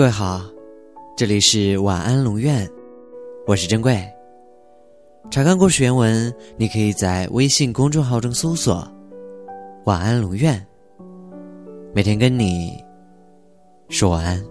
[0.00, 0.40] 各位好，
[1.14, 2.66] 这里是晚安龙院，
[3.46, 4.02] 我是珍贵。
[5.30, 8.82] 查看故事原文，你可以在微信公众号中搜索
[9.84, 10.66] “晚安龙院”，
[11.92, 12.82] 每天跟你
[13.90, 14.42] 说晚安。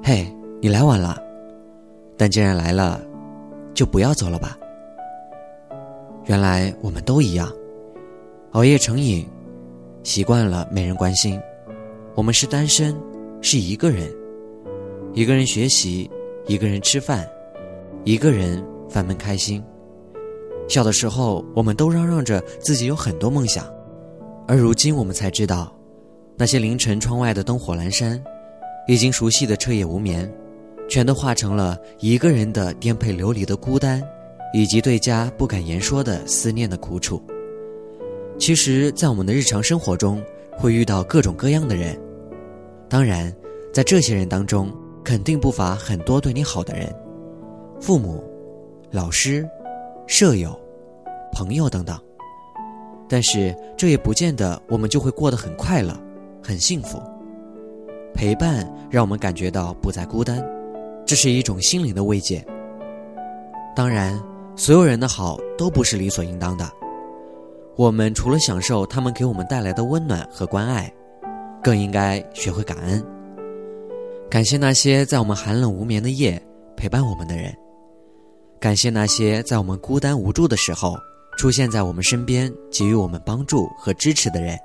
[0.00, 1.20] 嘿，你来晚了，
[2.16, 3.00] 但既然来了，
[3.74, 4.56] 就不要走了吧。
[6.26, 7.52] 原来我们都一样，
[8.52, 9.28] 熬夜成瘾，
[10.04, 11.36] 习惯了没人关心。
[12.14, 12.96] 我们是单身，
[13.40, 14.08] 是一个人，
[15.12, 16.08] 一个人学习，
[16.46, 17.28] 一个人吃饭，
[18.04, 19.62] 一个人烦闷开心。
[20.68, 23.66] 小的时候，我们都嚷嚷着自己有很多梦想，
[24.46, 25.76] 而如今我们才知道，
[26.36, 28.22] 那些凌晨窗外的灯火阑珊，
[28.86, 30.32] 已经熟悉的彻夜无眠，
[30.88, 34.02] 全都化成了一个人的颠沛流离的孤单。
[34.56, 37.20] 以及对家不敢言说的思念的苦楚。
[38.38, 40.22] 其实，在我们的日常生活中，
[40.56, 41.98] 会遇到各种各样的人。
[42.88, 43.34] 当然，
[43.72, 44.72] 在这些人当中，
[45.04, 46.94] 肯定不乏很多对你好的人，
[47.80, 48.22] 父母、
[48.90, 49.48] 老师、
[50.06, 50.58] 舍友、
[51.32, 51.98] 朋友等等。
[53.08, 55.94] 但是，这也不见得我们就会过得很快乐、
[56.42, 57.02] 很幸福。
[58.14, 60.44] 陪伴让我们感觉到不再孤单，
[61.04, 62.44] 这是一种心灵的慰藉。
[63.74, 64.20] 当然。
[64.56, 66.64] 所有人的好都不是理所应当的，
[67.76, 70.92] 我们除了享受他们给我们带来的温暖和关爱，
[71.62, 73.04] 更应该学会感恩。
[74.30, 76.40] 感谢那些在我们寒冷无眠的夜
[76.76, 77.54] 陪伴我们的人，
[78.60, 80.96] 感谢那些在我们孤单无助的时候
[81.36, 84.58] 出现在我们身边给予我们帮助和支持的人。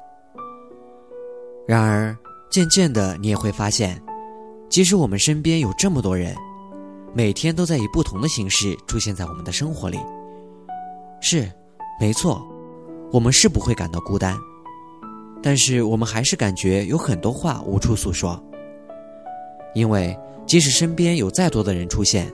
[1.67, 2.15] 然而，
[2.49, 4.01] 渐渐的，你也会发现，
[4.69, 6.35] 即使我们身边有这么多人。
[7.11, 9.99] 每天都在以不同的形式出现在我们的生活里。
[11.21, 11.51] 是，
[11.99, 12.39] 没错，
[13.11, 14.37] 我们是不会感到孤单，
[15.41, 18.41] 但是我们还是感觉有很多话无处诉说。
[19.73, 22.31] 因为即使身边有再多的人出现，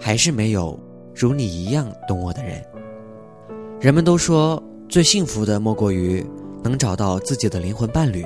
[0.00, 0.78] 还是没有
[1.14, 2.64] 如你一样懂我的人。
[3.80, 6.24] 人们都说最幸福的莫过于
[6.62, 8.24] 能找到自己的灵魂伴侣，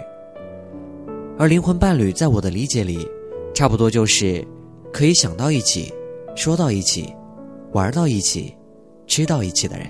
[1.39, 3.06] 而灵魂伴侣在我的理解里，
[3.55, 4.47] 差不多就是。
[4.93, 5.91] 可以想到一起，
[6.37, 7.11] 说到一起，
[7.72, 8.55] 玩到一起，
[9.06, 9.87] 吃到一起的人。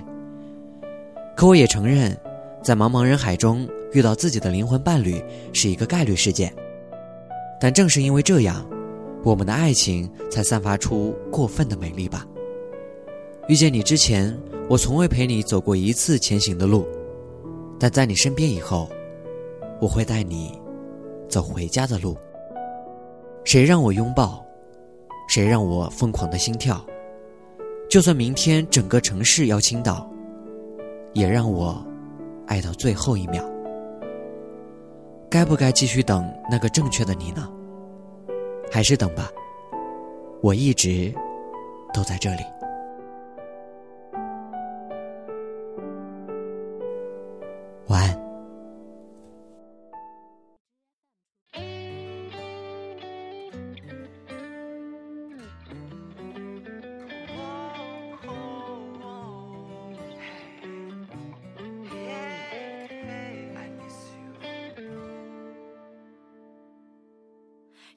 [1.36, 2.16] 可我也承认，
[2.62, 5.22] 在茫茫人海中遇到自己的灵魂伴侣
[5.52, 6.52] 是一个概率事件。
[7.60, 8.64] 但正是因为这样，
[9.24, 12.26] 我们的爱情才散发出过分的美丽吧。
[13.48, 14.38] 遇见你之前，
[14.68, 16.86] 我从未陪你走过一次前行的路，
[17.78, 18.88] 但在你身边以后，
[19.80, 20.52] 我会带你
[21.28, 22.16] 走回家的路。
[23.44, 24.44] 谁让我拥抱？
[25.28, 26.84] 谁让我疯狂的心跳？
[27.88, 30.11] 就算明天整个城市要倾倒，
[31.12, 31.84] 也让我
[32.46, 33.44] 爱到最后一秒。
[35.30, 37.48] 该不该继续等那个正确的你呢？
[38.70, 39.28] 还是等吧，
[40.42, 41.12] 我一直
[41.92, 42.42] 都在这里。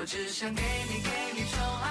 [0.00, 1.89] 我只想给你，给你宠爱，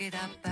[0.00, 0.50] 给打败。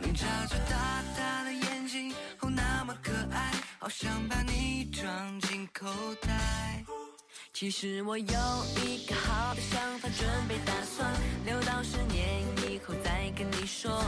[0.00, 3.52] 你眨着大大的眼睛，哦，那么可爱。
[3.78, 5.86] 好想把你装进口
[6.22, 6.82] 袋。
[7.52, 11.12] 其实我有一个好的想法，准备打算
[11.44, 14.02] 留到十年以后再跟你说。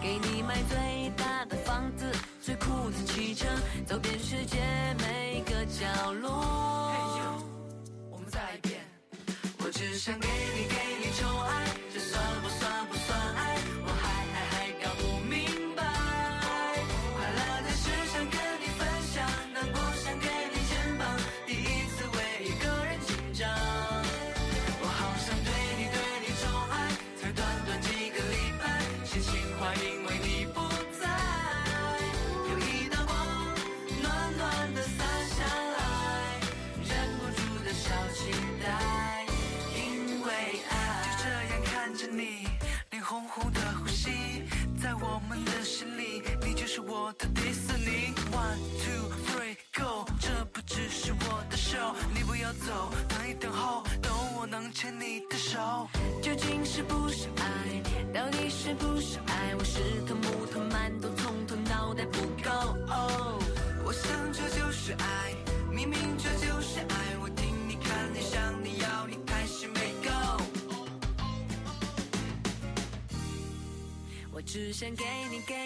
[0.00, 2.10] 给你买最大的房子，
[2.40, 3.46] 最酷的汽车，
[3.86, 4.55] 走遍世界
[47.06, 48.12] 我的迪士尼。
[48.32, 55.86] One two three go，这不只是我的 show，你不要走，等一等候，等我能牵你的手。
[56.20, 57.80] 究竟是不是爱？
[58.12, 59.54] 到底是不是爱？
[59.56, 62.50] 我是头木头馒头，从头脑袋不够。
[62.88, 63.38] 哦，
[63.84, 65.32] 我想这就是爱，
[65.70, 67.16] 明明这就是爱。
[67.22, 70.10] 我听你看你想你要你开始没够。
[74.32, 75.65] 我只想给你给